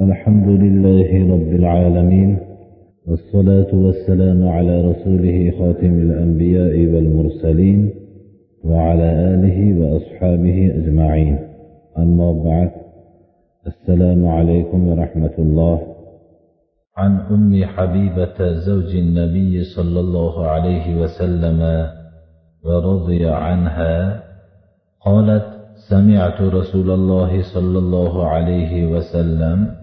[0.00, 2.38] الحمد لله رب العالمين
[3.06, 7.90] والصلاة والسلام على رسوله خاتم الأنبياء والمرسلين
[8.64, 11.38] وعلى آله وأصحابه أجمعين.
[11.98, 12.70] أما بعد
[13.66, 15.78] السلام عليكم ورحمة الله.
[16.96, 21.86] عن أم حبيبة زوج النبي صلى الله عليه وسلم
[22.64, 24.22] ورضي عنها
[25.06, 25.46] قالت
[25.90, 29.77] سمعت رسول الله صلى الله عليه وسلم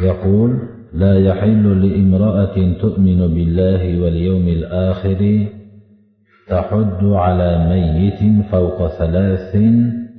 [0.00, 0.58] يقول
[0.92, 5.46] لا يحل لامرأة تؤمن بالله واليوم الآخر
[6.48, 9.54] تحد على ميت فوق ثلاث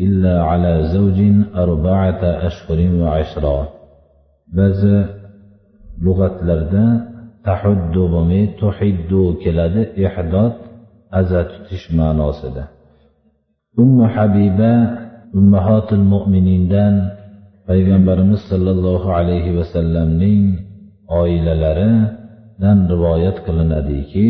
[0.01, 1.19] إلا على زوج
[1.55, 3.69] أربعة أشهر وعشرة
[4.53, 5.05] بز
[6.01, 7.05] لغة لردة
[7.45, 10.53] تحد بمي تحد كلاد إحداد
[11.13, 12.67] أزا تتش معناسده
[13.79, 14.73] أم حبيبة
[15.35, 17.09] أمهات المؤمنين دان
[17.68, 20.44] payg'ambarimiz sollallohu alayhi vasallamning
[21.20, 24.28] oilalaridan rivoyat qilinadiki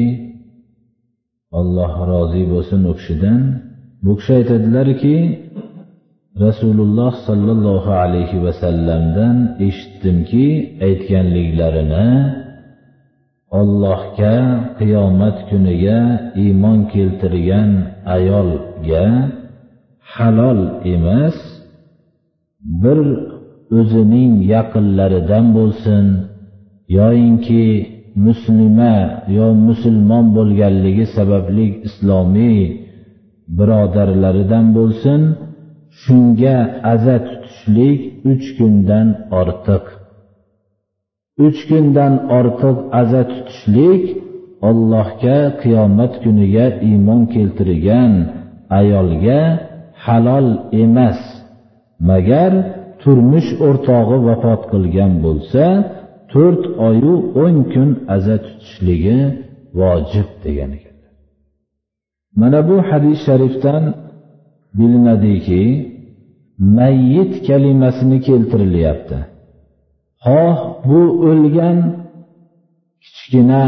[1.60, 3.40] alloh rozi bo'lsin u kishidan.
[4.04, 5.16] Bu kishi aytadilarki
[6.44, 9.36] rasululloh sollallohu alayhi vasallamdan
[9.66, 10.46] eshitdimki
[10.86, 12.10] aytganliklarini
[13.60, 14.36] ollohga
[14.78, 16.00] qiyomat kuniga
[16.42, 17.70] iymon keltirgan
[18.16, 19.06] ayolga
[20.14, 20.60] halol
[20.94, 21.38] emas
[22.82, 22.98] bir
[23.78, 26.04] o'zining yaqinlaridan bo'lsin
[26.98, 27.64] yoyinki
[28.26, 28.96] muslima
[29.36, 32.60] yo musulmon bo'lganligi sababli islomiy
[33.58, 35.20] birodarlaridan bo'lsin
[36.02, 36.56] shunga
[36.92, 38.00] aza tutishlik
[38.32, 39.08] uch kundan
[39.40, 39.84] ortiq.
[41.46, 44.04] Uch kundan ortiq aza tutishlik
[44.68, 48.12] allohga qiyomat kuniga iymon keltirgan
[48.78, 49.40] ayolga
[50.04, 50.48] halol
[50.84, 51.20] emas.
[52.10, 52.52] Magar
[53.02, 55.64] turmush o'rtog'i vafot qilgan bo'lsa
[56.32, 59.18] to'rt oyu o'n kun aza tutishligi
[59.80, 61.12] vojib degan ekanlar
[62.40, 63.84] mana bu hadis sharifdan
[64.78, 65.62] bilinadiki
[66.58, 69.18] mayyit kalimasini keltirilyapti.
[70.24, 70.58] Xoh
[70.88, 71.78] bu o'lgan
[73.02, 73.64] kichkina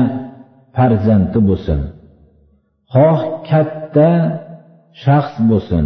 [0.76, 1.80] farzandi bo'lsin.
[2.94, 4.10] Xoh katta
[5.02, 5.84] shaxs bo'lsin.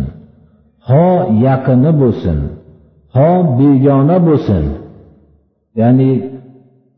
[0.91, 1.06] Ho
[1.47, 2.39] yaqini bo'lsin.
[3.17, 4.65] Ho begona bo'lsin.
[5.81, 6.11] Ya'ni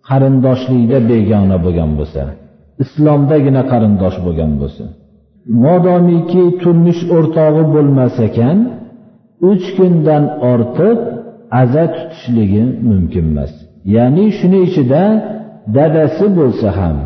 [0.09, 2.23] qarindoshlikda begona bo'lgan bo'lsa
[2.85, 4.89] islomdagina qarindosh bo'lgan bo'lsin
[5.65, 8.59] modomiki turmush o'rtog'i bo'lmas ekan
[9.51, 10.99] uch kundan ortiq
[11.63, 13.53] aza tutishligi mumkin emas.
[13.95, 15.03] Ya'ni shuni ichida
[15.77, 16.97] dadasi bo'lsa ham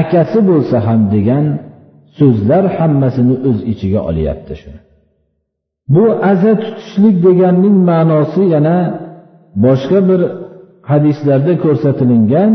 [0.00, 1.44] akasi bo'lsa ham degan
[2.18, 4.80] so'zlar hammasini o'z ichiga olyapti shuni
[5.88, 8.76] bu aza tutishlik deganning ma'nosi yana
[9.64, 10.20] boshqa bir
[10.90, 12.52] hadislarda ko'rsatilingan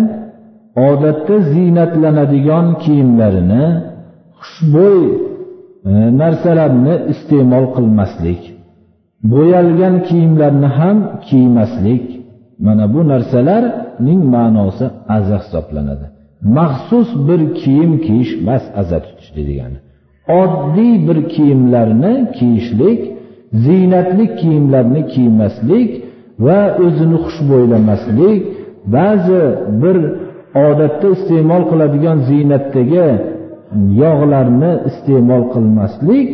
[0.89, 3.65] odatda ziynatlanadigan kiyimlarini
[4.41, 5.03] xushbo'y
[5.89, 5.91] e,
[6.21, 8.41] narsalarni iste'mol qilmaslik
[9.33, 10.97] bo'yalgan kiyimlarni ham
[11.27, 12.05] kiymaslik.
[12.65, 14.85] Mana bu narsalarning ma'nosi
[15.17, 16.05] aza hisoblanadi.
[16.57, 19.79] Maxsus bir kiyim kiyish emas aza tutish degani
[20.41, 23.01] oddiy bir kiyimlarni kiyishlik
[23.65, 25.89] ziynatli kiyimlarni kiymaslik
[26.45, 28.39] va o'zini xushbo'ylamaslik
[28.95, 29.41] ba'zi
[29.81, 29.97] bir
[30.67, 33.07] odatda iste'mol qiladigan ziynatdagi
[34.03, 36.27] yog'larni iste'mol qilmaslik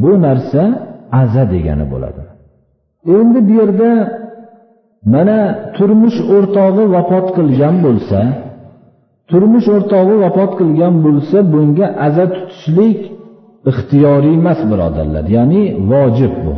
[0.00, 0.62] bu narsa
[1.22, 2.22] aza degani bo'ladi.
[3.18, 3.90] Endi bu yerda
[5.14, 5.38] mana
[5.76, 8.20] turmush o'rtog'i vafot qilgan bo'lsa
[9.30, 12.98] turmush o'rtog'i vafot qilgan bo'lsa bunga aza tutishlik
[13.70, 15.24] ixtiyoriy emas birodarlar.
[15.36, 16.54] Ya'ni vojib bu.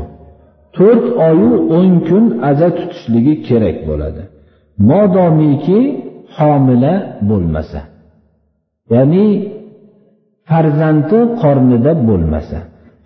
[0.77, 4.23] To'rt oyu o'n kun aza tutishligi kerak bo'ladi.
[4.91, 5.81] Modomiki
[6.37, 6.95] homila
[7.31, 7.81] bo'lmasa
[8.95, 9.27] ya'ni
[10.49, 12.59] farzandi qornida bo'lmasa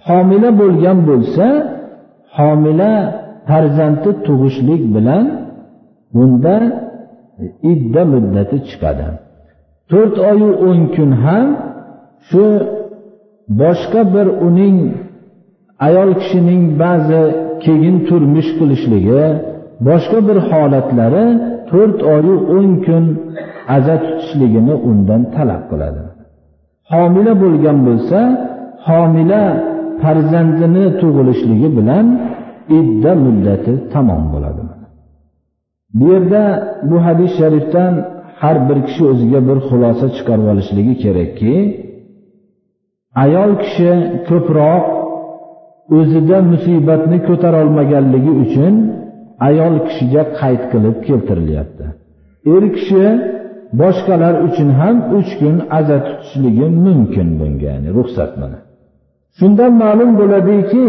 [0.09, 1.47] homila bo'lgan bo'lsa
[2.39, 2.93] homila
[3.49, 5.25] farzandi tug'ishlik bilan
[6.15, 6.57] bunda
[7.73, 9.07] idda muddati chiqadi.
[9.91, 11.47] To'rt oyu o'n kun ham
[12.29, 12.45] shu
[13.61, 14.79] boshqa bir uning
[15.87, 17.23] ayol kishining ba'zi
[17.65, 19.25] keyin turmush qilishligi
[19.89, 21.27] boshqa bir holatlari
[21.71, 23.05] to'rt oyu o'n kun
[23.77, 26.03] aza tutishligini undan talab qiladi.
[26.93, 28.19] Homila bo'lgan bo'lsa
[28.89, 29.43] homila
[30.03, 32.07] farzandini tug'ilishligi bilan
[32.79, 34.63] idda muddati tamom bo'ladi.
[35.99, 36.43] Bu yerda
[36.91, 37.93] bu hadis sharifdan
[38.43, 41.55] har bir kishi o'ziga bir xulosa chiqarib olishligi kerakki
[43.25, 43.91] ayol kishi
[44.29, 44.85] ko'proq
[45.99, 48.75] o'zida musibatni ko'tarolmaganligi uchun
[49.49, 51.87] ayol kishiga qayd qilib keltirilyapti.
[52.55, 53.05] Er kishi
[53.81, 58.59] boshqalar uchun ham uch kun aza tutishligi mumkin bunga ya'ni ruxsat mana.
[59.39, 60.87] Shundan ma'lum bo'ladiki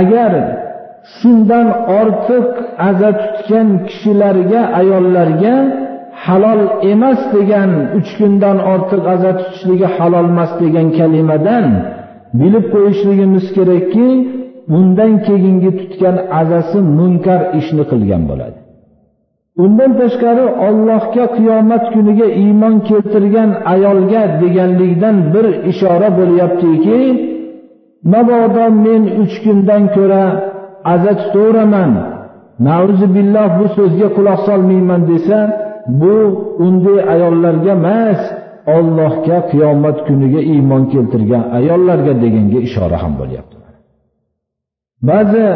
[0.00, 0.32] agar
[1.18, 1.66] shundan
[2.00, 2.48] ortiq
[2.88, 5.54] aza tutgan kishilarga ayollarga
[6.26, 6.60] halol
[6.92, 11.66] emas degan uch kundan ortiq aza tutishligi halol emas degan kalimadan
[12.40, 14.08] bilib qo'yishligimiz kerakki
[14.76, 18.58] undan keyingi tutgan azasi munkar ishni qilgan bo'ladi.
[19.64, 27.00] Undan tashqari ollohga qiyomat kuniga iymon keltirgan ayolga deganlikdan bir ishora bo'lyaptiki
[28.12, 30.24] mabodo men uch kundan ko'ra
[30.94, 31.92] aza tutaveraman
[32.68, 35.38] nauzubilloh bu so'zga quloq solmayman desa
[35.86, 36.14] bu
[36.66, 38.20] unday ayollarga emas
[38.76, 43.56] ollohga qiyomat kuniga iymon keltirgan ayollarga deganga ishora ham bo'lyapti.
[45.08, 45.46] Ba'zi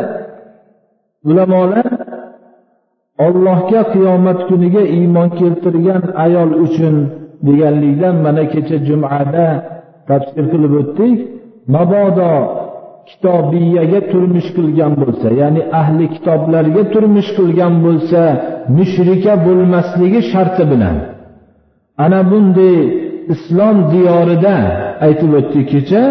[1.29, 1.89] ulamolar
[3.27, 6.95] ollohga qiyomat kuniga iymon keltirgan ayol uchun
[7.47, 9.49] deganlikdan mana kecha jumada
[10.09, 11.19] tafsir qilib o'tdik.
[11.75, 12.33] Mabodo
[13.09, 18.21] kitobiyaga turmush qilgan bo'lsa ya'ni ahli kitoblarga turmush qilgan bo'lsa
[18.77, 20.97] mushrika bo'lmasligi sharti bilan.
[22.05, 22.77] Ana bunday
[23.35, 24.55] islom diyorida
[25.07, 26.03] aytib o'tdik kecha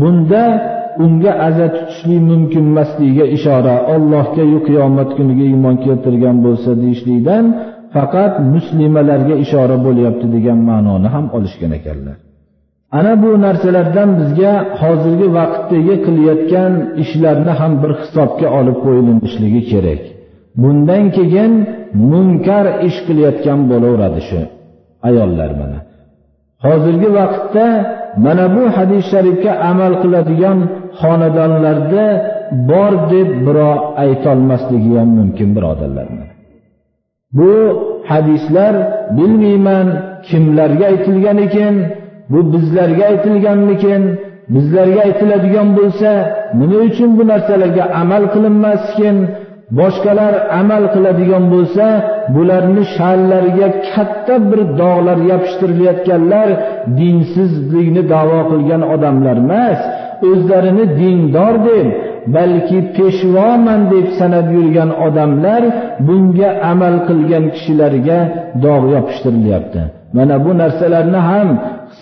[0.00, 0.42] bunda
[1.04, 7.44] unga aza tutishlik mumkin emasligiga ishora ollohga yu qiyomat kuniga iymon keltirgan bo'lsa deyishlikdan
[7.94, 12.16] faqat muslimalarga ishora bo'lyapti degan ma'noni ham olishgan ekanlar.
[12.98, 16.72] Ana bu narsalardan bizga hozirgi vaqtdagi qilayotgan
[17.02, 20.02] ishlarni ham bir hisobga olib qo'yilishligi kerak.
[20.62, 21.52] Bundan keyin
[22.10, 24.40] munkar ish qilayotgan bo'laveradi shu
[25.08, 25.78] ayollar mana.
[26.66, 27.66] Hozirgi vaqtda
[28.24, 30.58] mana bu hadis sharifga amal qiladigan
[31.00, 32.04] xonadonlarda
[32.70, 36.06] bor deb birov aytolmasligi ham mumkin birodarlar
[37.38, 37.52] bu
[38.10, 38.74] hadislar
[39.16, 39.88] bilmayman
[40.28, 41.74] kimlarga aytilgan ekan
[42.30, 44.02] bu bizlarga aytilganmikin?
[44.54, 46.10] Bizlarga aytiladigan bo'lsa
[46.60, 49.16] nima uchun bu narsalarga amal qilinmaskin?
[49.78, 51.86] Boshqalar amal qiladigan bo'lsa
[52.34, 56.48] bularni sha'nlariga katta bir dog'lar yopishtirilayotganlar
[56.98, 59.80] dinsizlikni davo qilgan odamlar emas
[60.30, 61.86] o'zlarini dindor deb
[62.36, 65.62] balki peshvoman deb sanab yurgan odamlar
[66.06, 68.18] bunga amal qilgan kishilarga
[68.64, 69.80] dog' yopishtirilyapti
[70.16, 71.48] mana bu narsalarni ham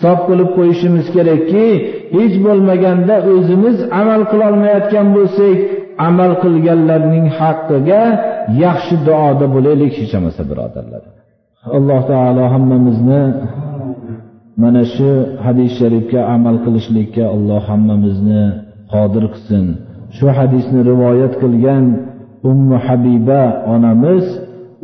[0.01, 1.65] hisob qilib qo'yishimiz kerakki
[2.15, 5.57] hech bo'lmaganda o'zimiz amal qilolmayotgan bo'lsak
[6.07, 8.01] amal qilganlarning haqqiga
[8.65, 11.03] yaxshi duoda bo'laylik hech bo'lmasa birodarlar.
[11.77, 13.23] Alloh taolo hammamizni
[14.63, 15.09] mana shu
[15.45, 18.43] hadis sharifga amal qilishlikka alloh hammamizni
[18.93, 19.65] qodir qilsin.
[20.17, 21.85] Shu hadisni rivoyat qilgan
[22.51, 23.43] ummu habiba
[23.73, 24.25] onamiz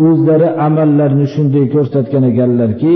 [0.08, 2.96] o'zlari amallarni shunday ko'rsatgan ekanlarki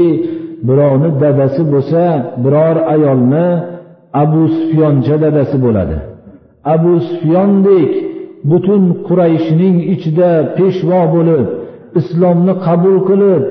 [0.68, 2.04] birovni dadasi bo'lsa
[2.44, 3.48] biror ayolni
[4.24, 5.98] abu sufyoncha dadasi bo'ladi.
[6.76, 7.92] Abu sufyondek
[8.52, 11.46] butun qurayshning ichida peshvo bo'lib
[12.00, 13.44] islomni qabul qilib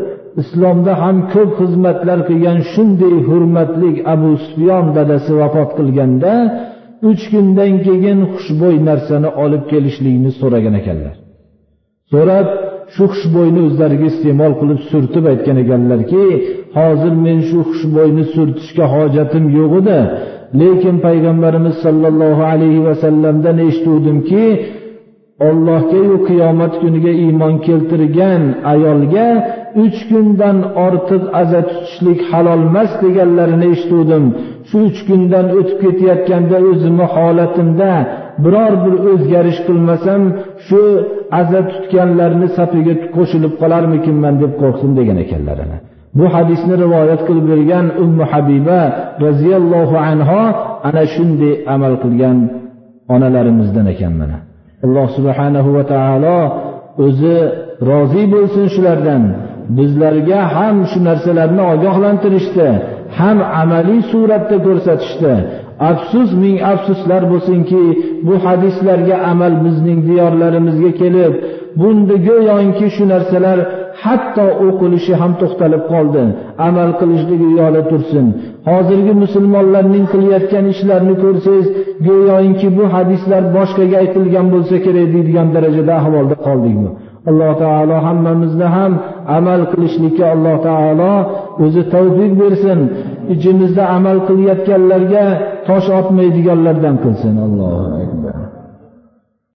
[0.42, 6.32] islomda ham ko'p xizmatlar qilgan shunday hurmatli abu sufyon dadasi vafot qilganda
[7.10, 11.14] uch kundan keyin xushbo'y narsani olib kelishlikni so'ragan ekanlar.
[12.12, 12.46] So'rab
[12.94, 16.24] shu xushbo'yni o'zlariga iste'mol qilib surtib aytgan ekanlarki
[16.78, 19.98] hozir men shu xushbo'yni surtishga hojatim yo'q edi.
[20.60, 24.44] Lekin payg'ambarimiz sollallohu alayhi vasallamdan eshituvdimki
[25.48, 28.42] ollohgayu qiyomat kuniga iymon keltirgan
[28.72, 29.28] ayolga
[29.84, 30.56] uch kundan
[30.86, 34.24] ortiq aza tutishlik halol emas deganlarini eshituvdim.
[34.68, 37.92] Shu uch kundan o'tib ketayotganda o'zimni holatimda
[38.44, 40.22] biror bir o'zgarish qilmasam
[40.66, 40.82] shu
[41.40, 45.58] aza tutganlarni safiga qo'shilib qolarmikinman deb qo'rqdim degan ekanlar
[46.18, 48.80] bu hadisni rivoyat qilib bergan ummu habiba
[49.26, 50.42] roziyallohu anho
[50.88, 52.38] ana shunday amal qilgan
[53.14, 54.38] onalarimizdan ekan mana.
[54.86, 56.38] Alloh subhanahu va taolo
[57.06, 57.36] o'zi
[57.90, 59.22] rozi bo'lsin shulardan.
[59.78, 62.68] Bizlarga ham shu narsalarni ogohlantirishdi
[63.18, 65.32] ham amaliy suratda ko'rsatishdi.
[65.88, 67.82] Afsus ming afsuslar bo'lsinki
[68.26, 71.32] bu hadislarga amal bizning diyorlarimizga kelib
[71.80, 73.58] bunda go'yoki shu narsalar
[74.02, 76.22] hatto o'qilishi ham to'xtalib qoldi.
[76.68, 78.26] Amal qilishligi uyoqda tursin.
[78.68, 81.66] Hozirgi musulmonlarning qilayotgan ishlarini ko'rsangiz
[82.06, 86.76] go'yoki bu hadislar boshqaga aytilgan bo'lsa kerak deydigan darajada ahvolda qoldik
[87.28, 88.92] alloh taolo hammamizni ham
[89.38, 91.12] amal qilishlikka alloh taolo
[91.64, 92.80] o'zi tavfiq bersin
[93.34, 95.24] ichimizda amal qilayotganlarga
[95.68, 97.34] tosh otmaydiganlardan qilsin.
[97.46, 98.49] Allohu akbar.